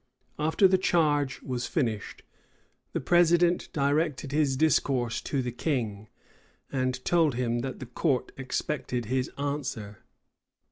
After 0.39 0.67
the 0.67 0.79
charge 0.79 1.43
was 1.43 1.67
finished, 1.67 2.23
the 2.91 2.99
president 2.99 3.71
directed 3.71 4.31
his 4.31 4.57
discourse 4.57 5.21
to 5.21 5.43
the 5.43 5.51
king, 5.51 6.09
and 6.71 7.05
told 7.05 7.35
him 7.35 7.59
that 7.59 7.77
the 7.79 7.85
court 7.85 8.31
expected 8.35 9.05
his 9.05 9.29
answer. 9.37 9.99